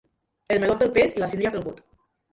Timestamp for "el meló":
0.55-0.77